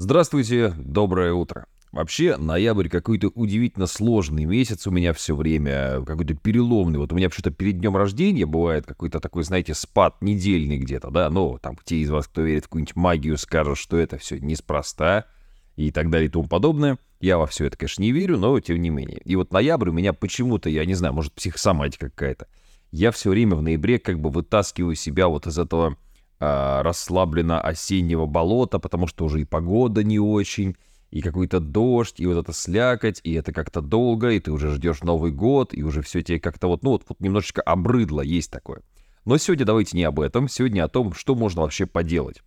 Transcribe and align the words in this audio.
Здравствуйте, 0.00 0.72
доброе 0.78 1.32
утро. 1.32 1.66
Вообще, 1.90 2.36
ноябрь 2.36 2.88
какой-то 2.88 3.32
удивительно 3.34 3.88
сложный 3.88 4.44
месяц 4.44 4.86
у 4.86 4.92
меня 4.92 5.12
все 5.12 5.34
время, 5.34 6.04
какой-то 6.04 6.34
переломный. 6.34 7.00
Вот 7.00 7.12
у 7.12 7.16
меня 7.16 7.26
вообще-то 7.26 7.50
перед 7.50 7.80
днем 7.80 7.96
рождения 7.96 8.46
бывает 8.46 8.86
какой-то 8.86 9.18
такой, 9.18 9.42
знаете, 9.42 9.74
спад 9.74 10.22
недельный 10.22 10.78
где-то, 10.78 11.10
да, 11.10 11.28
но 11.30 11.58
там 11.58 11.76
те 11.82 11.96
из 11.96 12.10
вас, 12.10 12.28
кто 12.28 12.42
верит 12.42 12.66
в 12.66 12.68
какую-нибудь 12.68 12.94
магию, 12.94 13.36
скажут, 13.36 13.76
что 13.76 13.96
это 13.96 14.18
все 14.18 14.38
неспроста 14.38 15.26
и 15.74 15.90
так 15.90 16.10
далее 16.10 16.28
и 16.28 16.30
тому 16.30 16.46
подобное. 16.46 16.98
Я 17.18 17.36
во 17.36 17.48
все 17.48 17.64
это, 17.64 17.76
конечно, 17.76 18.00
не 18.00 18.12
верю, 18.12 18.38
но 18.38 18.60
тем 18.60 18.80
не 18.80 18.90
менее. 18.90 19.20
И 19.24 19.34
вот 19.34 19.52
ноябрь 19.52 19.88
у 19.88 19.92
меня 19.92 20.12
почему-то, 20.12 20.70
я 20.70 20.84
не 20.84 20.94
знаю, 20.94 21.12
может, 21.12 21.32
психосоматика 21.32 22.08
какая-то. 22.08 22.46
Я 22.92 23.10
все 23.10 23.30
время 23.30 23.56
в 23.56 23.62
ноябре 23.62 23.98
как 23.98 24.20
бы 24.20 24.30
вытаскиваю 24.30 24.94
себя 24.94 25.26
вот 25.26 25.48
из 25.48 25.58
этого 25.58 25.96
э, 26.40 26.82
расслабленно 26.82 27.60
осеннего 27.60 28.26
болота, 28.26 28.78
потому 28.78 29.06
что 29.06 29.24
уже 29.24 29.40
и 29.40 29.44
погода 29.44 30.02
не 30.04 30.18
очень, 30.18 30.76
и 31.10 31.22
какой-то 31.22 31.60
дождь, 31.60 32.20
и 32.20 32.26
вот 32.26 32.38
это 32.38 32.52
слякоть, 32.52 33.20
и 33.24 33.32
это 33.32 33.52
как-то 33.52 33.80
долго, 33.80 34.30
и 34.30 34.40
ты 34.40 34.52
уже 34.52 34.70
ждешь 34.74 35.02
Новый 35.02 35.32
год, 35.32 35.72
и 35.72 35.82
уже 35.82 36.02
все 36.02 36.22
тебе 36.22 36.38
как-то 36.38 36.68
вот, 36.68 36.82
ну 36.82 36.90
вот, 36.90 37.04
вот 37.08 37.20
немножечко 37.20 37.62
обрыдло, 37.62 38.20
есть 38.20 38.50
такое. 38.50 38.82
Но 39.24 39.36
сегодня 39.38 39.64
давайте 39.64 39.96
не 39.96 40.04
об 40.04 40.20
этом, 40.20 40.48
сегодня 40.48 40.84
о 40.84 40.88
том, 40.88 41.12
что 41.12 41.34
можно 41.34 41.62
вообще 41.62 41.86
поделать. 41.86 42.42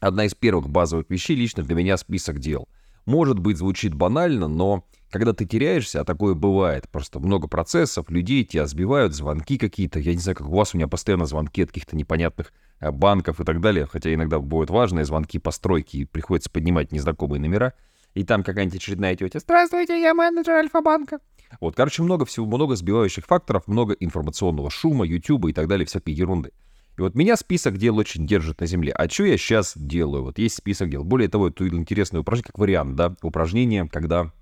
Одна 0.00 0.24
из 0.24 0.34
первых 0.34 0.68
базовых 0.68 1.08
вещей 1.08 1.36
лично 1.36 1.62
для 1.62 1.74
меня 1.74 1.96
список 1.96 2.38
дел. 2.38 2.68
Может 3.06 3.38
быть, 3.38 3.56
звучит 3.56 3.94
банально, 3.94 4.48
но 4.48 4.84
когда 5.10 5.32
ты 5.32 5.46
теряешься, 5.46 6.00
а 6.00 6.04
такое 6.04 6.34
бывает, 6.34 6.88
просто 6.90 7.20
много 7.20 7.46
процессов, 7.46 8.10
людей 8.10 8.44
тебя 8.44 8.66
сбивают, 8.66 9.14
звонки 9.14 9.56
какие-то, 9.56 10.00
я 10.00 10.12
не 10.12 10.18
знаю, 10.18 10.36
как 10.36 10.48
у 10.48 10.54
вас, 10.54 10.74
у 10.74 10.76
меня 10.76 10.88
постоянно 10.88 11.24
звонки 11.26 11.62
от 11.62 11.68
каких-то 11.68 11.96
непонятных 11.96 12.52
банков 12.80 13.40
и 13.40 13.44
так 13.44 13.60
далее, 13.60 13.86
хотя 13.86 14.12
иногда 14.12 14.38
бывают 14.38 14.70
важные 14.70 15.04
звонки 15.04 15.38
по 15.38 15.50
стройке, 15.50 15.98
и 15.98 16.04
приходится 16.04 16.50
поднимать 16.50 16.92
незнакомые 16.92 17.40
номера, 17.40 17.74
и 18.14 18.24
там 18.24 18.42
какая-нибудь 18.42 18.78
очередная 18.78 19.16
тетя 19.16 19.38
«Здравствуйте, 19.38 20.00
я 20.00 20.14
менеджер 20.14 20.54
Альфа-банка». 20.54 21.18
Вот, 21.60 21.76
короче, 21.76 22.02
много 22.02 22.24
всего, 22.24 22.46
много 22.46 22.74
сбивающих 22.74 23.24
факторов, 23.26 23.68
много 23.68 23.94
информационного 23.94 24.70
шума, 24.70 25.04
ютуба 25.04 25.50
и 25.50 25.52
так 25.52 25.68
далее, 25.68 25.86
всякой 25.86 26.14
ерунды. 26.14 26.52
И 26.98 27.00
вот 27.02 27.14
меня 27.14 27.36
список 27.36 27.76
дел 27.76 27.96
очень 27.98 28.26
держит 28.26 28.60
на 28.60 28.66
земле. 28.66 28.92
А 28.92 29.08
что 29.08 29.24
я 29.24 29.36
сейчас 29.36 29.74
делаю? 29.76 30.24
Вот 30.24 30.38
есть 30.38 30.56
список 30.56 30.88
дел. 30.88 31.04
Более 31.04 31.28
того, 31.28 31.48
это 31.48 31.68
интересное 31.68 32.22
упражнение, 32.22 32.46
как 32.46 32.58
вариант, 32.58 32.96
да, 32.96 33.14
упражнение, 33.22 33.86
когда 33.86 34.32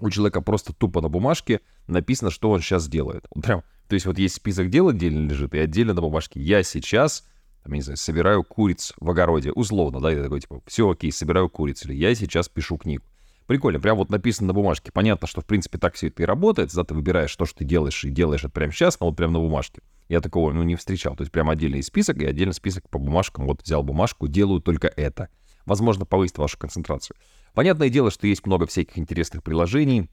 у 0.00 0.10
человека 0.10 0.40
просто 0.40 0.72
тупо 0.72 1.00
на 1.00 1.08
бумажке 1.08 1.60
написано, 1.86 2.30
что 2.30 2.50
он 2.50 2.60
сейчас 2.60 2.88
делает. 2.88 3.28
Прям, 3.40 3.62
то 3.88 3.94
есть 3.94 4.06
вот 4.06 4.18
есть 4.18 4.34
список 4.34 4.68
дел 4.68 4.88
отдельно 4.88 5.28
лежит, 5.28 5.54
и 5.54 5.58
отдельно 5.58 5.94
на 5.94 6.00
бумажке. 6.00 6.40
Я 6.40 6.62
сейчас, 6.64 7.24
там, 7.62 7.72
не 7.74 7.82
знаю, 7.82 7.96
собираю 7.96 8.42
куриц 8.42 8.94
в 8.98 9.10
огороде, 9.10 9.52
условно, 9.52 10.00
да, 10.00 10.10
я 10.10 10.22
такой, 10.22 10.40
типа, 10.40 10.62
все 10.66 10.90
окей, 10.90 11.12
собираю 11.12 11.48
куриц, 11.48 11.84
или 11.84 11.94
я 11.94 12.14
сейчас 12.14 12.48
пишу 12.48 12.78
книгу. 12.78 13.04
Прикольно, 13.50 13.80
прям 13.80 13.96
вот 13.96 14.10
написано 14.10 14.46
на 14.46 14.52
бумажке. 14.52 14.92
Понятно, 14.92 15.26
что, 15.26 15.40
в 15.40 15.44
принципе, 15.44 15.76
так 15.76 15.94
все 15.94 16.06
это 16.06 16.22
и 16.22 16.24
работает. 16.24 16.70
Зато 16.70 16.90
ты 16.90 16.94
выбираешь, 16.94 17.30
что, 17.30 17.46
что 17.46 17.58
ты 17.58 17.64
делаешь, 17.64 18.04
и 18.04 18.08
делаешь 18.08 18.44
это 18.44 18.50
прямо 18.50 18.70
сейчас, 18.70 19.00
но 19.00 19.06
вот 19.06 19.16
прямо 19.16 19.32
на 19.32 19.38
бумажке. 19.40 19.82
Я 20.08 20.20
такого, 20.20 20.52
ну, 20.52 20.62
не 20.62 20.76
встречал. 20.76 21.16
То 21.16 21.22
есть 21.22 21.32
прям 21.32 21.50
отдельный 21.50 21.82
список 21.82 22.18
и 22.18 22.26
отдельный 22.26 22.54
список 22.54 22.88
по 22.88 23.00
бумажкам. 23.00 23.46
Вот 23.46 23.62
взял 23.62 23.82
бумажку, 23.82 24.28
делаю 24.28 24.60
только 24.60 24.86
это. 24.86 25.30
Возможно, 25.66 26.06
повысит 26.06 26.38
вашу 26.38 26.58
концентрацию. 26.58 27.16
Понятное 27.52 27.88
дело, 27.88 28.12
что 28.12 28.28
есть 28.28 28.46
много 28.46 28.66
всяких 28.66 28.96
интересных 28.98 29.42
приложений, 29.42 30.08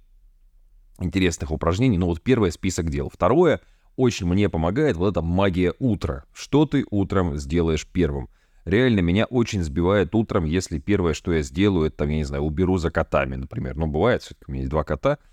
интересных 1.00 1.52
упражнений. 1.52 2.00
Но 2.00 2.08
вот 2.08 2.23
первое 2.23 2.50
список 2.50 2.89
дел. 2.89 3.11
Второе, 3.14 3.61
очень 3.98 4.28
мне 4.28 4.48
помогает 4.48 4.95
вот 4.95 5.12
эта 5.12 5.22
магия 5.22 5.73
утра. 5.80 6.23
Что 6.34 6.66
ты 6.66 6.86
утром 6.90 7.36
сделаешь 7.38 7.86
первым? 7.86 8.30
Реально 8.64 9.02
меня 9.02 9.26
очень 9.26 9.64
сбивает 9.64 10.16
утром, 10.16 10.45
если 10.45 10.80
первое, 10.80 11.14
что 11.14 11.34
я 11.34 11.42
сделаю, 11.42 11.88
это, 11.88 11.98
там, 11.98 12.09
я 12.09 12.17
не 12.17 12.23
знаю, 12.23 12.44
уберу 12.44 12.78
за 12.78 12.92
котами, 12.92 13.36
например. 13.36 13.76
Ну, 13.76 13.88
бывает, 13.88 14.30
у 14.48 14.52
меня 14.52 14.62
есть 14.62 14.72
два 14.72 14.86
кота— 14.86 15.17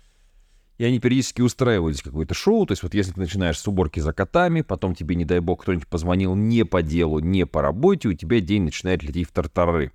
и 0.77 0.83
они 0.83 0.99
периодически 0.99 1.41
устраивают 1.41 1.95
здесь 1.95 2.03
какое-то 2.03 2.33
шоу. 2.33 2.65
То 2.65 2.73
есть 2.73 2.83
вот 2.83 2.93
если 2.93 3.13
ты 3.13 3.19
начинаешь 3.19 3.57
с 3.57 3.67
уборки 3.67 3.99
за 3.99 4.13
котами, 4.13 4.61
потом 4.61 4.93
тебе, 4.93 5.15
не 5.15 5.25
дай 5.25 5.39
бог, 5.39 5.61
кто-нибудь 5.61 5.87
позвонил 5.87 6.35
не 6.35 6.65
по 6.65 6.81
делу, 6.81 7.19
не 7.19 7.45
по 7.45 7.61
работе, 7.61 8.09
у 8.09 8.13
тебя 8.13 8.41
день 8.41 8.63
начинает 8.63 9.01
лететь 9.03 9.29
в 9.29 9.31
тартары. 9.31 9.91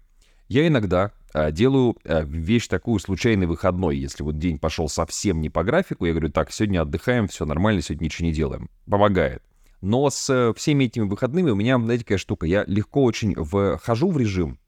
Я 0.48 0.66
иногда 0.66 1.12
делаю 1.32 1.96
а, 2.04 2.22
вещь 2.22 2.68
такую 2.68 2.98
случайный 2.98 3.46
выходной. 3.46 3.96
Если 3.96 4.22
вот 4.22 4.38
день 4.38 4.58
пошел 4.58 4.88
совсем 4.88 5.40
не 5.40 5.50
по 5.50 5.62
графику, 5.64 6.06
я 6.06 6.12
говорю, 6.12 6.30
так, 6.30 6.52
сегодня 6.52 6.82
отдыхаем, 6.82 7.28
все 7.28 7.44
нормально, 7.44 7.82
сегодня 7.82 8.06
ничего 8.06 8.26
не 8.26 8.32
делаем. 8.32 8.70
Помогает. 8.86 9.42
Но 9.80 10.10
с 10.10 10.28
а, 10.30 10.52
всеми 10.54 10.84
этими 10.84 11.04
выходными 11.04 11.50
у 11.50 11.54
меня, 11.54 11.78
знаете, 11.78 12.04
какая 12.04 12.18
штука, 12.18 12.46
я 12.46 12.64
легко 12.66 13.02
очень 13.04 13.34
вхожу 13.34 14.10
в 14.10 14.18
режим, 14.18 14.58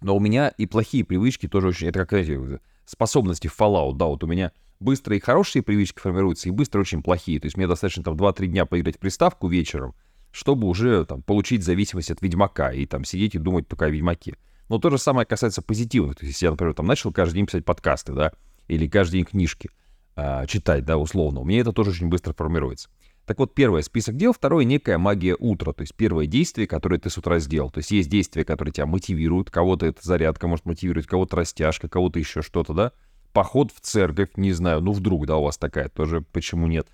но 0.00 0.16
у 0.16 0.20
меня 0.20 0.48
и 0.48 0.66
плохие 0.66 1.04
привычки 1.04 1.48
тоже 1.48 1.68
очень, 1.68 1.88
это 1.88 2.00
как, 2.00 2.10
знаете, 2.10 2.60
способности 2.84 3.48
в 3.48 3.58
Fallout, 3.58 3.94
да, 3.96 4.06
вот 4.06 4.22
у 4.22 4.26
меня 4.26 4.52
быстро 4.80 5.16
и 5.16 5.20
хорошие 5.20 5.62
привычки 5.62 5.98
формируются, 5.98 6.48
и 6.48 6.52
быстро 6.52 6.80
очень 6.80 7.02
плохие. 7.02 7.40
То 7.40 7.46
есть 7.46 7.56
мне 7.56 7.66
достаточно 7.66 8.02
там 8.02 8.14
2-3 8.14 8.46
дня 8.46 8.66
поиграть 8.66 8.96
в 8.96 8.98
приставку 8.98 9.48
вечером, 9.48 9.94
чтобы 10.30 10.68
уже 10.68 11.04
там 11.06 11.22
получить 11.22 11.64
зависимость 11.64 12.10
от 12.10 12.20
Ведьмака 12.20 12.72
и 12.72 12.86
там 12.86 13.04
сидеть 13.04 13.34
и 13.34 13.38
думать 13.38 13.66
только 13.66 13.86
о 13.86 13.90
Ведьмаке. 13.90 14.36
Но 14.68 14.78
то 14.78 14.90
же 14.90 14.98
самое 14.98 15.26
касается 15.26 15.62
позитивных. 15.62 16.16
То 16.16 16.26
есть 16.26 16.40
я, 16.42 16.50
например, 16.50 16.74
там 16.74 16.86
начал 16.86 17.12
каждый 17.12 17.36
день 17.36 17.46
писать 17.46 17.64
подкасты, 17.64 18.12
да, 18.12 18.32
или 18.68 18.88
каждый 18.88 19.18
день 19.18 19.24
книжки 19.24 19.70
э, 20.16 20.46
читать, 20.46 20.84
да, 20.84 20.96
условно, 20.96 21.40
у 21.40 21.44
меня 21.44 21.60
это 21.60 21.72
тоже 21.72 21.90
очень 21.90 22.08
быстро 22.08 22.32
формируется. 22.32 22.88
Так 23.26 23.38
вот, 23.38 23.54
первое— 23.54 23.82
список 23.82 24.16
дел, 24.16 24.32
второе— 24.32 24.64
некая 24.66 24.98
магия 24.98 25.34
утра, 25.38 25.72
то 25.72 25.80
есть 25.80 25.94
первое 25.94 26.26
действие, 26.26 26.66
которое 26.66 26.98
ты 26.98 27.08
с 27.08 27.16
утра 27.16 27.38
сделал. 27.38 27.70
То 27.70 27.78
есть 27.78 27.90
есть 27.90 28.10
действия, 28.10 28.44
которые 28.44 28.72
тебя 28.72 28.86
мотивируют, 28.86 29.50
кого-то 29.50 29.86
это 29.86 30.00
зарядка 30.02 30.46
может 30.46 30.66
мотивировать, 30.66 31.06
кого-то 31.06 31.36
растяжка, 31.36 31.88
кого-то 31.88 32.18
еще 32.18 32.42
что-то, 32.42 32.74
да 32.74 32.92
поход 33.34 33.72
в 33.72 33.80
церковь, 33.80 34.30
не 34.36 34.52
знаю, 34.52 34.80
ну 34.80 34.92
вдруг, 34.92 35.26
да, 35.26 35.36
у 35.36 35.42
вас 35.42 35.58
такая 35.58 35.90
тоже, 35.90 36.22
почему 36.22 36.66
нет? 36.66 36.86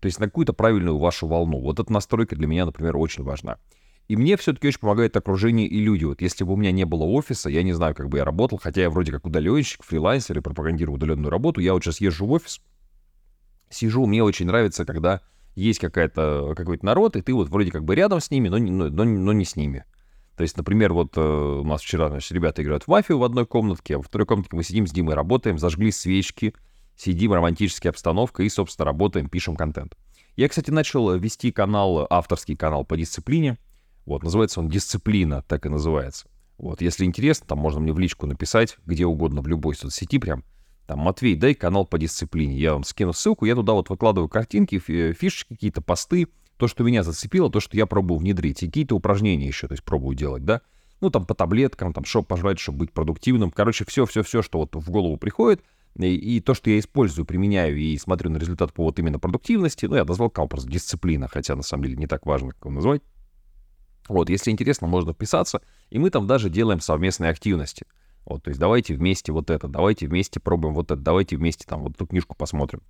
То 0.00 0.06
есть 0.06 0.20
на 0.20 0.26
какую-то 0.26 0.52
правильную 0.52 0.98
вашу 0.98 1.26
волну. 1.26 1.58
Вот 1.60 1.80
эта 1.80 1.92
настройка 1.92 2.36
для 2.36 2.46
меня, 2.46 2.66
например, 2.66 2.96
очень 2.96 3.24
важна. 3.24 3.58
И 4.08 4.16
мне 4.16 4.38
все-таки 4.38 4.68
очень 4.68 4.80
помогает 4.80 5.16
окружение 5.16 5.66
и 5.66 5.78
люди. 5.80 6.04
Вот 6.04 6.22
если 6.22 6.42
бы 6.44 6.54
у 6.54 6.56
меня 6.56 6.72
не 6.72 6.84
было 6.84 7.04
офиса, 7.04 7.50
я 7.50 7.62
не 7.62 7.74
знаю, 7.74 7.94
как 7.94 8.08
бы 8.08 8.18
я 8.18 8.24
работал, 8.24 8.58
хотя 8.58 8.80
я 8.80 8.90
вроде 8.90 9.12
как 9.12 9.26
удаленщик, 9.26 9.84
фрилансер 9.84 10.38
и 10.38 10.40
пропагандирую 10.40 10.96
удаленную 10.96 11.30
работу. 11.30 11.60
Я 11.60 11.74
вот 11.74 11.84
сейчас 11.84 12.00
езжу 12.00 12.26
в 12.26 12.32
офис, 12.32 12.60
сижу, 13.68 14.06
мне 14.06 14.22
очень 14.22 14.46
нравится, 14.46 14.86
когда 14.86 15.20
есть 15.54 15.78
какая-то, 15.78 16.54
какой-то 16.56 16.86
народ, 16.86 17.16
и 17.16 17.20
ты 17.20 17.34
вот 17.34 17.48
вроде 17.48 17.70
как 17.70 17.84
бы 17.84 17.94
рядом 17.94 18.20
с 18.20 18.30
ними, 18.30 18.48
но, 18.48 18.58
но, 18.58 18.88
но, 18.88 19.04
но 19.04 19.32
не 19.32 19.44
с 19.44 19.56
ними. 19.56 19.84
То 20.36 20.42
есть, 20.42 20.56
например, 20.56 20.92
вот 20.92 21.16
э, 21.16 21.20
у 21.20 21.64
нас 21.64 21.82
вчера, 21.82 22.08
значит, 22.08 22.30
ребята 22.30 22.62
играют 22.62 22.84
в 22.84 22.88
мафию 22.88 23.18
в 23.18 23.24
одной 23.24 23.44
комнатке, 23.44 23.96
а 23.96 23.98
во 23.98 24.04
второй 24.04 24.24
комнатке 24.24 24.56
мы 24.56 24.62
сидим 24.62 24.86
с 24.86 24.92
Димой, 24.92 25.16
работаем, 25.16 25.58
зажгли 25.58 25.90
свечки, 25.90 26.54
сидим, 26.96 27.32
романтическая 27.32 27.90
обстановка 27.90 28.44
и, 28.44 28.48
собственно, 28.48 28.86
работаем, 28.86 29.28
пишем 29.28 29.56
контент. 29.56 29.96
Я, 30.36 30.48
кстати, 30.48 30.70
начал 30.70 31.18
вести 31.18 31.50
канал, 31.50 32.06
авторский 32.08 32.56
канал 32.56 32.84
по 32.84 32.96
дисциплине. 32.96 33.58
Вот, 34.08 34.22
называется 34.22 34.60
он 34.60 34.70
«Дисциплина», 34.70 35.42
так 35.46 35.66
и 35.66 35.68
называется. 35.68 36.28
Вот, 36.56 36.80
если 36.80 37.04
интересно, 37.04 37.46
там 37.46 37.58
можно 37.58 37.78
мне 37.78 37.92
в 37.92 37.98
личку 37.98 38.26
написать, 38.26 38.78
где 38.86 39.04
угодно, 39.04 39.42
в 39.42 39.46
любой 39.46 39.74
соцсети 39.74 40.18
прям. 40.18 40.44
Там, 40.86 41.00
Матвей, 41.00 41.36
дай 41.36 41.52
канал 41.52 41.84
по 41.84 41.98
дисциплине. 41.98 42.56
Я 42.56 42.72
вам 42.72 42.84
скину 42.84 43.12
ссылку, 43.12 43.44
я 43.44 43.54
туда 43.54 43.74
вот 43.74 43.90
выкладываю 43.90 44.30
картинки, 44.30 44.78
фишечки, 44.78 45.52
какие-то 45.52 45.82
посты, 45.82 46.28
то, 46.56 46.68
что 46.68 46.84
меня 46.84 47.02
зацепило, 47.02 47.50
то, 47.50 47.60
что 47.60 47.76
я 47.76 47.84
пробую 47.84 48.18
внедрить, 48.18 48.62
и 48.62 48.66
какие-то 48.66 48.96
упражнения 48.96 49.46
еще, 49.46 49.68
то 49.68 49.74
есть 49.74 49.84
пробую 49.84 50.16
делать, 50.16 50.42
да, 50.42 50.62
ну, 51.02 51.10
там, 51.10 51.26
по 51.26 51.34
таблеткам, 51.34 51.92
там, 51.92 52.06
чтобы 52.06 52.28
пожрать, 52.28 52.58
чтобы 52.58 52.78
быть 52.78 52.92
продуктивным, 52.92 53.50
короче, 53.50 53.84
все-все-все, 53.84 54.40
что 54.40 54.60
вот 54.60 54.74
в 54.74 54.90
голову 54.90 55.18
приходит, 55.18 55.62
и, 55.98 56.14
и 56.14 56.40
то, 56.40 56.54
что 56.54 56.70
я 56.70 56.78
использую, 56.78 57.26
применяю 57.26 57.76
и 57.76 57.98
смотрю 57.98 58.30
на 58.30 58.38
результат 58.38 58.72
по 58.72 58.84
вот 58.84 58.98
именно 58.98 59.18
продуктивности, 59.18 59.84
ну, 59.84 59.96
я 59.96 60.06
назвал 60.06 60.30
канал 60.30 60.48
просто 60.48 60.70
дисциплина, 60.70 61.28
хотя, 61.28 61.54
на 61.54 61.62
самом 61.62 61.84
деле, 61.84 61.96
не 61.96 62.06
так 62.06 62.24
важно, 62.24 62.52
как 62.52 62.64
его 62.64 62.70
назвать. 62.70 63.02
Вот, 64.08 64.30
если 64.30 64.50
интересно, 64.50 64.86
можно 64.86 65.12
вписаться, 65.12 65.60
и 65.90 65.98
мы 65.98 66.10
там 66.10 66.26
даже 66.26 66.50
делаем 66.50 66.80
совместные 66.80 67.30
активности. 67.30 67.86
Вот, 68.24 68.42
то 68.42 68.48
есть 68.48 68.60
давайте 68.60 68.94
вместе 68.94 69.32
вот 69.32 69.50
это, 69.50 69.68
давайте 69.68 70.06
вместе 70.06 70.40
пробуем 70.40 70.74
вот 70.74 70.90
это, 70.90 71.00
давайте 71.00 71.36
вместе 71.36 71.64
там 71.66 71.82
вот 71.82 71.92
эту 71.92 72.06
книжку 72.06 72.36
посмотрим. 72.36 72.82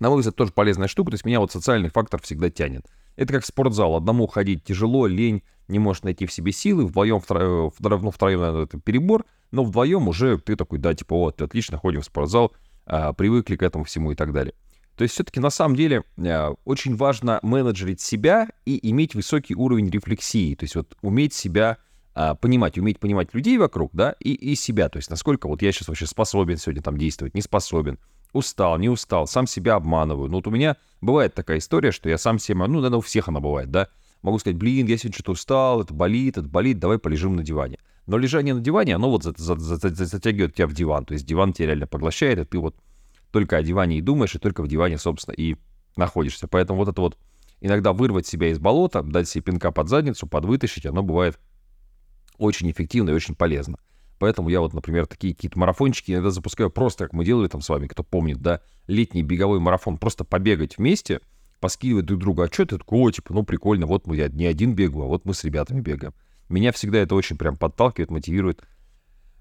На 0.00 0.10
мой 0.10 0.18
взгляд, 0.18 0.36
тоже 0.36 0.52
полезная 0.52 0.88
штука, 0.88 1.12
то 1.12 1.14
есть 1.14 1.24
меня 1.24 1.40
вот 1.40 1.52
социальный 1.52 1.88
фактор 1.88 2.20
всегда 2.20 2.50
тянет. 2.50 2.86
Это 3.16 3.32
как 3.32 3.44
спортзал. 3.44 3.94
Одному 3.94 4.26
ходить 4.26 4.64
тяжело, 4.64 5.06
лень, 5.06 5.42
не 5.68 5.78
можешь 5.78 6.02
найти 6.02 6.26
в 6.26 6.32
себе 6.32 6.52
силы. 6.52 6.84
Вдвоем, 6.86 7.20
втроем, 7.20 7.72
ну, 7.78 8.10
втроем, 8.10 8.40
наверное, 8.40 8.64
это 8.64 8.78
перебор. 8.80 9.24
Но 9.50 9.64
вдвоем 9.64 10.08
уже 10.08 10.36
ты 10.38 10.56
такой, 10.56 10.78
да, 10.78 10.94
типа, 10.94 11.14
вот, 11.14 11.40
отлично, 11.40 11.78
ходим 11.78 12.00
в 12.00 12.04
спортзал, 12.04 12.52
а, 12.86 13.12
привыкли 13.12 13.56
к 13.56 13.62
этому 13.62 13.84
всему 13.84 14.12
и 14.12 14.14
так 14.14 14.32
далее. 14.32 14.54
То 14.96 15.02
есть 15.02 15.14
все-таки 15.14 15.40
на 15.40 15.50
самом 15.50 15.76
деле 15.76 16.04
а, 16.18 16.54
очень 16.64 16.96
важно 16.96 17.40
менеджерить 17.42 18.00
себя 18.00 18.48
и 18.64 18.90
иметь 18.90 19.14
высокий 19.14 19.54
уровень 19.54 19.90
рефлексии. 19.90 20.54
То 20.54 20.64
есть 20.64 20.76
вот 20.76 20.96
уметь 21.02 21.34
себя 21.34 21.78
а, 22.14 22.34
понимать, 22.34 22.78
уметь 22.78 23.00
понимать 23.00 23.34
людей 23.34 23.58
вокруг, 23.58 23.90
да, 23.92 24.14
и, 24.20 24.32
и 24.32 24.54
себя. 24.54 24.88
То 24.88 24.98
есть 24.98 25.10
насколько 25.10 25.48
вот 25.48 25.62
я 25.62 25.72
сейчас 25.72 25.88
вообще 25.88 26.06
способен 26.06 26.56
сегодня 26.56 26.82
там 26.82 26.96
действовать, 26.96 27.34
не 27.34 27.42
способен 27.42 27.98
устал, 28.32 28.78
не 28.78 28.88
устал, 28.88 29.26
сам 29.26 29.46
себя 29.46 29.74
обманываю. 29.74 30.28
Ну 30.28 30.36
вот 30.36 30.46
у 30.46 30.50
меня 30.50 30.76
бывает 31.00 31.34
такая 31.34 31.58
история, 31.58 31.92
что 31.92 32.08
я 32.08 32.18
сам 32.18 32.38
себя, 32.38 32.66
ну, 32.66 32.74
наверное, 32.74 32.98
у 32.98 33.00
всех 33.00 33.28
она 33.28 33.40
бывает, 33.40 33.70
да. 33.70 33.88
могу 34.22 34.38
сказать, 34.38 34.56
блин, 34.56 34.86
я 34.86 34.96
сегодня 34.98 35.14
что-то 35.14 35.32
устал, 35.32 35.82
это 35.82 35.94
болит, 35.94 36.36
это 36.36 36.48
болит, 36.48 36.78
давай 36.78 36.98
полежим 36.98 37.36
на 37.36 37.42
диване. 37.42 37.78
Но 38.06 38.18
лежание 38.18 38.54
на 38.54 38.60
диване, 38.60 38.96
оно 38.96 39.10
вот 39.10 39.22
затягивает 39.22 40.54
тебя 40.54 40.66
в 40.66 40.74
диван. 40.74 41.06
То 41.06 41.14
есть 41.14 41.26
диван 41.26 41.52
тебя 41.52 41.68
реально 41.68 41.86
поглощает, 41.86 42.38
и 42.38 42.44
ты 42.44 42.58
вот 42.58 42.76
только 43.34 43.56
о 43.56 43.62
диване 43.64 43.98
и 43.98 44.00
думаешь, 44.00 44.36
и 44.36 44.38
только 44.38 44.62
в 44.62 44.68
диване, 44.68 44.96
собственно, 44.96 45.34
и 45.34 45.56
находишься. 45.96 46.46
Поэтому 46.46 46.78
вот 46.78 46.88
это 46.88 47.00
вот 47.00 47.18
иногда 47.60 47.92
вырвать 47.92 48.28
себя 48.28 48.48
из 48.50 48.60
болота, 48.60 49.02
дать 49.02 49.28
себе 49.28 49.42
пинка 49.42 49.72
под 49.72 49.88
задницу, 49.88 50.28
подвытащить, 50.28 50.86
оно 50.86 51.02
бывает 51.02 51.40
очень 52.38 52.70
эффективно 52.70 53.10
и 53.10 53.14
очень 53.14 53.34
полезно. 53.34 53.78
Поэтому 54.20 54.50
я 54.50 54.60
вот, 54.60 54.72
например, 54.72 55.06
такие 55.06 55.34
какие-то 55.34 55.58
марафончики 55.58 56.12
иногда 56.12 56.30
запускаю 56.30 56.70
просто, 56.70 57.06
как 57.06 57.12
мы 57.12 57.24
делали 57.24 57.48
там 57.48 57.60
с 57.60 57.68
вами, 57.68 57.88
кто 57.88 58.04
помнит, 58.04 58.40
да, 58.40 58.60
летний 58.86 59.24
беговой 59.24 59.58
марафон, 59.58 59.98
просто 59.98 60.22
побегать 60.24 60.78
вместе, 60.78 61.20
поскидывать 61.58 62.06
друг 62.06 62.20
другу 62.20 62.42
отчеты, 62.42 62.78
такой, 62.78 63.00
о, 63.00 63.10
типа, 63.10 63.34
ну, 63.34 63.42
прикольно, 63.42 63.86
вот 63.86 64.06
мы, 64.06 64.16
я 64.16 64.28
не 64.28 64.46
один 64.46 64.74
бегаю, 64.74 65.06
а 65.06 65.08
вот 65.08 65.24
мы 65.24 65.34
с 65.34 65.42
ребятами 65.42 65.80
бегаем. 65.80 66.14
Меня 66.48 66.70
всегда 66.70 66.98
это 66.98 67.16
очень 67.16 67.36
прям 67.36 67.56
подталкивает, 67.56 68.12
мотивирует. 68.12 68.62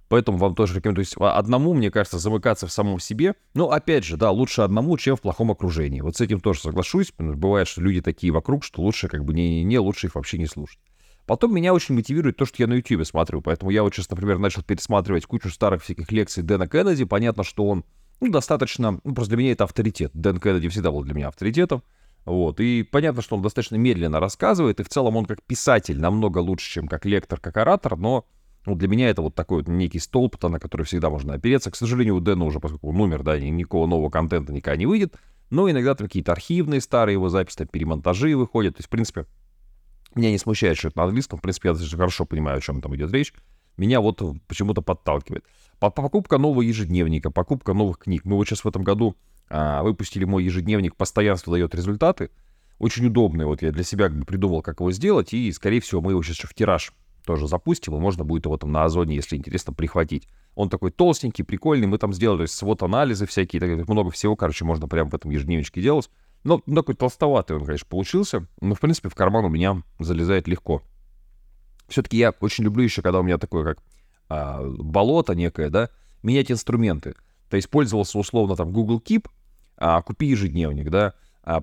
Поэтому 0.10 0.38
вам 0.38 0.56
тоже 0.56 0.76
рекомендую. 0.76 1.06
То 1.06 1.10
есть 1.10 1.16
одному, 1.18 1.74
мне 1.74 1.90
кажется, 1.90 2.20
замыкаться 2.20 2.68
в 2.68 2.72
самом 2.72 3.00
себе. 3.00 3.36
Но, 3.54 3.72
опять 3.72 4.04
же, 4.04 4.18
да, 4.18 4.32
лучше 4.32 4.62
одному, 4.62 4.98
чем 4.98 5.16
в 5.16 5.22
плохом 5.22 5.52
окружении. 5.52 6.02
Вот 6.02 6.18
с 6.18 6.22
этим 6.22 6.40
тоже 6.40 6.60
соглашусь. 6.60 7.14
Бывает, 7.18 7.68
что 7.68 7.82
люди 7.82 8.02
такие 8.02 8.32
вокруг, 8.32 8.64
что 8.64 8.82
лучше 8.82 9.08
как 9.08 9.24
бы 9.26 9.34
не-не-не, 9.34 9.80
лучше 9.80 10.08
их 10.08 10.16
вообще 10.16 10.38
не 10.38 10.46
слушать. 10.46 10.80
Потом 11.26 11.56
меня 11.56 11.74
очень 11.74 11.96
мотивирует 11.96 12.38
то, 12.38 12.46
что 12.46 12.62
я 12.62 12.68
на 12.68 12.74
YouTube 12.74 13.06
смотрю. 13.06 13.42
Поэтому 13.42 13.72
я 13.72 13.84
вот 13.84 13.94
сейчас, 13.96 14.10
например, 14.10 14.40
начал 14.40 14.62
пересматривать 14.62 15.26
кучу 15.26 15.50
старых 15.50 15.84
всяких 15.84 16.12
лекций 16.12 16.44
Дэна 16.44 16.68
Кеннеди. 16.68 17.06
Понятно, 17.06 17.44
что 17.44 17.66
он 17.66 17.86
ну, 18.20 18.30
достаточно... 18.30 19.00
Ну, 19.04 19.14
просто 19.14 19.32
для 19.32 19.38
меня 19.38 19.52
это 19.52 19.64
авторитет. 19.64 20.12
Дэн 20.14 20.40
Кеннеди 20.40 20.70
всегда 20.70 20.92
был 20.92 21.04
для 21.04 21.14
меня 21.14 21.28
авторитетом. 21.30 21.84
Вот. 22.26 22.60
И 22.60 22.84
понятно, 22.84 23.22
что 23.22 23.36
он 23.36 23.42
достаточно 23.42 23.76
медленно 23.76 24.20
рассказывает, 24.20 24.80
и 24.80 24.84
в 24.84 24.90
целом 24.90 25.18
он 25.18 25.26
как 25.26 25.44
писатель 25.44 26.00
намного 26.00 26.38
лучше, 26.38 26.72
чем 26.72 26.88
как 26.88 27.06
лектор, 27.06 27.40
как 27.40 27.58
оратор, 27.58 27.98
но 27.98 28.26
ну, 28.66 28.76
для 28.76 28.88
меня 28.88 29.10
это 29.10 29.22
вот 29.22 29.36
такой 29.36 29.60
вот 29.60 29.68
некий 29.68 30.00
столб, 30.00 30.42
на 30.42 30.60
который 30.60 30.84
всегда 30.86 31.10
можно 31.10 31.34
опереться. 31.34 31.70
К 31.70 31.76
сожалению, 31.76 32.16
у 32.16 32.20
Дэна 32.22 32.46
уже, 32.46 32.60
поскольку 32.60 32.90
он 32.90 33.02
умер, 33.02 33.24
да, 33.24 33.38
никакого 33.38 33.88
нового 33.88 34.10
контента 34.10 34.54
никогда 34.54 34.78
не 34.78 34.86
выйдет, 34.86 35.16
но 35.50 35.70
иногда 35.70 35.96
там 35.96 36.08
какие-то 36.08 36.32
архивные 36.32 36.80
старые 36.80 37.14
его 37.14 37.30
записи, 37.30 37.58
там 37.58 37.68
перемонтажи 37.68 38.36
выходят. 38.38 38.76
То 38.76 38.80
есть, 38.80 38.88
в 38.88 38.90
принципе, 38.90 39.26
меня 40.16 40.32
не 40.32 40.38
смущает, 40.38 40.78
что 40.78 40.88
это 40.88 40.98
на 41.00 41.04
английском. 41.06 41.40
В 41.40 41.42
принципе, 41.42 41.70
я 41.70 41.74
даже 41.74 41.96
хорошо 41.96 42.26
понимаю, 42.26 42.58
о 42.58 42.62
чем 42.62 42.82
там 42.82 42.96
идет 42.96 43.12
речь. 43.12 43.34
Меня 43.76 44.00
вот 44.00 44.22
почему-то 44.48 44.82
подталкивает. 44.82 45.44
Покупка 45.80 46.38
нового 46.38 46.62
ежедневника, 46.62 47.32
покупка 47.32 47.74
новых 47.74 47.98
книг. 47.98 48.24
Мы 48.24 48.36
вот 48.38 48.48
сейчас 48.48 48.64
в 48.64 48.68
этом 48.68 48.84
году 48.84 49.18
а, 49.50 49.84
выпустили 49.84 50.24
мой 50.24 50.44
ежедневник 50.44 50.96
«Постоянство 50.96 51.54
дает 51.54 51.76
результаты». 51.76 52.30
Очень 52.80 53.08
удобный. 53.08 53.46
Вот 53.46 53.62
я 53.62 53.72
для 53.72 53.84
себя 53.84 54.08
как 54.08 54.18
бы 54.18 54.26
придумал, 54.26 54.62
как 54.62 54.80
его 54.80 54.92
сделать. 54.92 55.34
И, 55.34 55.52
скорее 55.52 55.82
всего, 55.82 56.02
мы 56.02 56.12
его 56.12 56.24
сейчас 56.24 56.50
в 56.50 56.54
тираж 56.54 56.94
тоже 57.26 57.48
запустим, 57.48 57.96
и 57.96 58.00
можно 58.00 58.24
будет 58.24 58.46
его 58.46 58.58
там 58.58 58.72
на 58.72 58.84
Озоне, 58.84 59.16
если 59.16 59.36
интересно, 59.36 59.74
прихватить. 59.74 60.28
Он 60.56 60.70
такой 60.70 60.92
толстенький, 60.92 61.44
прикольный, 61.44 61.88
мы 61.88 61.98
там 61.98 62.14
сделали 62.14 62.46
свод-анализы 62.46 63.26
всякие, 63.26 63.60
так, 63.60 63.88
много 63.88 64.12
всего, 64.12 64.36
короче, 64.36 64.66
можно 64.66 64.88
прямо 64.88 65.10
в 65.10 65.16
этом 65.16 65.32
ежедневничке 65.32 65.82
делать. 65.82 66.10
Но 66.44 66.62
ну, 66.66 66.76
такой 66.76 66.96
толстоватый 66.96 67.56
он, 67.56 67.66
конечно, 67.66 67.88
получился, 67.90 68.48
но, 68.60 68.76
в 68.76 68.80
принципе, 68.80 69.10
в 69.10 69.16
карман 69.16 69.46
у 69.46 69.50
меня 69.50 69.82
залезает 70.00 70.48
легко. 70.48 70.82
Все-таки 71.88 72.18
я 72.18 72.34
очень 72.40 72.64
люблю 72.66 72.84
еще, 72.84 73.02
когда 73.02 73.20
у 73.20 73.24
меня 73.24 73.38
такое, 73.38 73.64
как 73.64 73.84
а, 74.30 74.62
болото 74.64 75.36
некое, 75.36 75.70
да, 75.70 75.90
менять 76.22 76.52
инструменты. 76.52 77.16
То 77.50 77.56
есть 77.56 77.70
пользовался 77.70 78.18
условно 78.18 78.56
там 78.56 78.72
Google 78.72 79.02
Keep, 79.04 79.28
а, 79.78 80.02
купи 80.02 80.28
ежедневник, 80.28 80.90
да, 80.90 81.14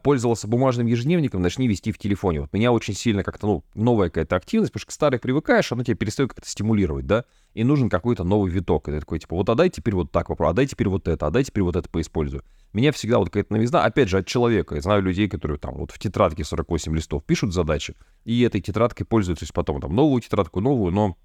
пользовался 0.03 0.47
бумажным 0.47 0.87
ежедневником, 0.87 1.41
начни 1.41 1.67
вести 1.67 1.93
в 1.93 1.99
телефоне. 1.99 2.43
Вот 2.43 2.53
меня 2.53 2.73
очень 2.73 2.94
сильно 2.94 3.23
как-то, 3.23 3.47
ну, 3.47 3.65
новая 3.75 4.09
какая-то 4.09 4.37
активность, 4.37 4.73
потому 4.73 4.81
что 4.81 4.88
к 4.88 4.93
старой 4.93 5.19
привыкаешь, 5.19 5.73
она 5.73 5.85
тебя 5.85 5.97
перестает 5.97 6.35
как-то 6.35 6.49
стимулировать, 6.49 7.06
да, 7.06 7.25
и 7.55 7.65
нужен 7.65 7.88
какой-то 7.88 8.25
новый 8.25 8.50
виток. 8.50 8.85
Ты 8.85 9.00
такой, 9.00 9.19
типа, 9.19 9.37
вот 9.37 9.49
отдай 9.49 9.71
теперь 9.71 9.94
вот 9.94 10.12
так 10.12 10.29
попробуй, 10.29 10.50
отдай 10.50 10.67
теперь 10.67 10.88
вот 10.88 11.09
это, 11.09 11.27
отдай 11.27 11.44
теперь 11.44 11.65
вот 11.65 11.77
это 11.77 11.88
поиспользую. 11.88 12.44
Меня 12.73 12.93
всегда 12.93 13.19
вот 13.19 13.27
какая-то 13.27 13.53
новизна, 13.53 13.85
опять 13.85 14.09
же, 14.09 14.19
от 14.19 14.27
человека. 14.27 14.75
Я 14.75 14.82
знаю 14.82 15.03
людей, 15.03 15.29
которые 15.29 15.59
там 15.59 15.75
вот 15.75 15.91
в 15.91 15.99
тетрадке 15.99 16.44
48 16.44 16.94
листов 16.94 17.25
пишут 17.25 17.55
задачи, 17.55 17.97
и 18.25 18.43
этой 18.43 18.61
тетрадкой 18.61 19.06
пользуются, 19.06 19.41
то 19.41 19.44
есть 19.44 19.55
потом 19.55 19.81
там 19.81 19.94
новую 19.94 20.21
тетрадку, 20.21 20.61
новую, 20.61 20.93
но 20.93 21.17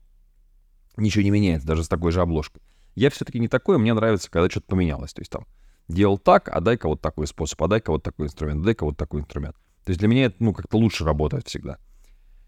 ничего 0.98 1.24
не 1.24 1.30
меняется, 1.30 1.68
даже 1.68 1.84
с 1.84 1.88
такой 1.88 2.12
же 2.12 2.22
обложкой. 2.22 2.62
Я 2.96 3.10
все-таки 3.10 3.40
не 3.40 3.50
такой, 3.50 3.78
мне 3.78 3.94
нравится, 3.94 4.32
когда 4.32 4.50
что-то 4.50 4.68
поменялось. 4.68 5.14
То 5.14 5.22
есть 5.22 5.32
там 5.32 5.46
делал 5.88 6.18
так, 6.18 6.50
а 6.52 6.62
дай-ка 6.62 6.88
вот 6.88 7.02
такой 7.02 7.28
способ, 7.28 7.62
а 7.64 7.68
дай-ка 7.68 7.92
вот 7.92 8.04
такой 8.04 8.28
инструмент, 8.28 8.64
дай-ка 8.64 8.86
вот 8.86 8.98
такой 8.98 9.22
инструмент. 9.22 9.56
То 9.84 9.92
есть 9.92 10.00
для 10.00 10.08
меня 10.08 10.26
это, 10.26 10.36
ну, 10.40 10.54
как-то 10.54 10.78
лучше 10.78 11.06
работает 11.06 11.48
всегда. 11.48 11.78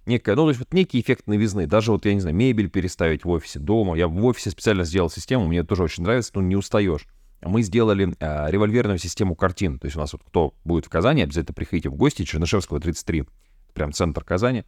Некая, 0.06 0.36
ну, 0.36 0.44
то 0.44 0.50
есть 0.50 0.60
вот 0.60 0.74
некий 0.74 1.02
эффект 1.02 1.28
новизны. 1.28 1.68
Даже 1.68 1.92
вот, 1.92 2.06
я 2.06 2.14
не 2.14 2.22
знаю, 2.22 2.36
мебель 2.36 2.70
переставить 2.70 3.26
в 3.26 3.30
офисе, 3.30 3.60
дома. 3.60 3.96
Я 3.96 4.08
в 4.08 4.26
офисе 4.26 4.50
специально 4.52 4.84
сделал 4.84 5.10
систему, 5.10 5.48
мне 5.48 5.64
тоже 5.64 5.84
очень 5.84 6.04
нравится, 6.04 6.32
но 6.36 6.42
не 6.42 6.56
устаешь. 6.56 7.06
Мы 7.42 7.62
сделали 7.62 8.16
э, 8.20 8.50
револьверную 8.50 8.98
систему 8.98 9.36
картин. 9.36 9.78
То 9.80 9.86
есть 9.86 9.98
у 9.98 10.00
нас 10.00 10.14
вот 10.14 10.24
кто 10.24 10.56
будет 10.64 10.86
в 10.86 10.90
Казани, 10.90 11.22
обязательно 11.22 11.54
приходите 11.54 11.90
в 11.90 11.96
гости, 11.96 12.24
Чернышевского 12.24 12.80
33, 12.80 13.26
прям 13.74 13.92
центр 13.92 14.24
Казани 14.24 14.64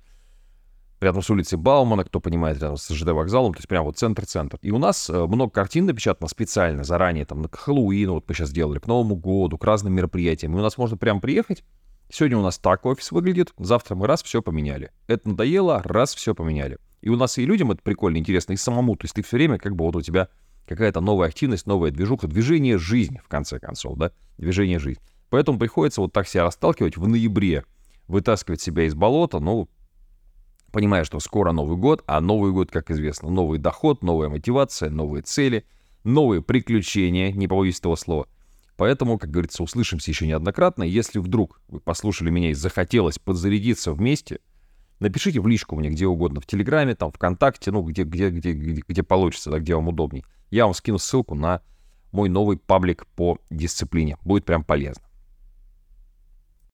рядом 1.02 1.22
с 1.22 1.30
улицей 1.30 1.58
Баумана, 1.58 2.04
кто 2.04 2.20
понимает, 2.20 2.62
рядом 2.62 2.78
с 2.78 2.90
ЖД 2.90 3.10
вокзалом, 3.10 3.54
то 3.54 3.60
есть 3.60 3.68
прям 3.68 3.86
вот 3.86 3.98
центр-центр. 3.98 4.58
И 4.62 4.72
у 4.72 4.78
нас 4.78 5.10
э, 5.10 5.26
много 5.26 5.52
картин 5.52 5.86
напечатано 5.86 6.28
специально, 6.28 6.84
заранее, 6.84 7.26
там, 7.26 7.46
к 7.46 7.56
Хэллоуину, 7.56 8.14
вот 8.14 8.26
мы 8.28 8.36
сейчас 8.36 8.52
делали, 8.52 8.80
к 8.80 8.88
Новому 8.88 9.16
году, 9.16 9.58
к 9.58 9.64
разным 9.64 9.94
мероприятиям. 9.94 10.56
И 10.56 10.60
у 10.60 10.62
нас 10.62 10.78
можно 10.78 10.98
прям 10.98 11.22
приехать, 11.22 11.64
сегодня 12.12 12.38
у 12.38 12.42
нас 12.42 12.58
так 12.58 12.86
офис 12.86 13.12
выглядит, 13.12 13.54
завтра 13.58 13.96
мы 13.96 14.08
раз 14.08 14.24
все 14.24 14.42
поменяли. 14.42 14.92
Это 15.08 15.30
надоело, 15.30 15.82
раз 15.84 16.14
все 16.16 16.36
поменяли. 16.36 16.78
И 17.02 17.10
у 17.10 17.16
нас 17.16 17.38
и 17.38 17.46
людям 17.46 17.72
это 17.72 17.82
прикольно, 17.82 18.18
интересно, 18.18 18.54
и 18.54 18.58
самому. 18.58 18.96
То 18.96 19.06
есть 19.06 19.16
ты 19.16 19.24
все 19.24 19.38
время 19.38 19.58
как 19.58 19.76
бы 19.76 19.86
вот 19.86 19.96
у 19.96 20.02
тебя 20.02 20.28
какая-то 20.68 21.02
новая 21.02 21.30
активность, 21.30 21.66
новая 21.66 21.92
движуха, 21.92 22.28
движение 22.28 22.78
жизнь, 22.78 23.18
в 23.24 23.28
конце 23.28 23.60
концов, 23.60 23.98
да, 23.98 24.12
движение 24.38 24.80
жизнь. 24.80 25.00
Поэтому 25.30 25.58
приходится 25.58 26.02
вот 26.02 26.12
так 26.12 26.28
себя 26.28 26.44
расталкивать 26.44 26.98
в 26.98 27.08
ноябре, 27.08 27.64
вытаскивать 28.08 28.62
себя 28.62 28.84
из 28.84 28.96
болота, 28.96 29.40
ну, 29.40 29.70
понимая, 30.72 31.04
что 31.04 31.20
скоро 31.20 31.52
Новый 31.52 31.78
год, 31.78 32.04
а 32.08 32.22
Новый 32.22 32.52
год, 32.52 32.72
как 32.72 32.92
известно, 32.92 33.30
новый 33.30 33.60
доход, 33.60 34.04
новая 34.04 34.30
мотивация, 34.30 34.90
новые 34.90 35.24
цели, 35.24 35.66
новые 36.04 36.42
приключения, 36.42 37.32
не 37.32 37.48
побоюсь 37.48 37.80
этого 37.80 37.96
слова. 37.96 38.28
Поэтому, 38.78 39.18
как 39.18 39.30
говорится, 39.30 39.62
услышимся 39.62 40.12
еще 40.12 40.26
неоднократно. 40.26 40.84
Если 40.84 41.20
вдруг 41.20 41.62
вы 41.68 41.82
послушали 41.82 42.30
меня 42.30 42.52
и 42.52 42.54
захотелось 42.54 43.20
подзарядиться 43.20 43.92
вместе, 43.92 44.40
напишите 45.00 45.42
в 45.42 45.48
личку 45.48 45.76
мне 45.76 45.90
где 45.90 46.08
угодно, 46.08 46.40
в 46.40 46.46
Телеграме, 46.46 46.96
там, 46.96 47.12
ВКонтакте, 47.12 47.72
ну, 47.72 47.82
где, 47.82 48.04
где, 48.04 48.30
где, 48.30 48.54
где, 48.54 48.82
где 48.88 49.04
получится, 49.04 49.52
да, 49.52 49.60
где 49.60 49.76
вам 49.76 49.90
удобней. 49.90 50.24
Я 50.50 50.64
вам 50.66 50.74
скину 50.74 50.98
ссылку 50.98 51.36
на 51.36 51.62
мой 52.14 52.30
новый 52.30 52.58
паблик 52.58 53.06
по 53.16 53.38
дисциплине. 53.50 54.18
Будет 54.24 54.46
прям 54.46 54.64
полезно. 54.64 55.04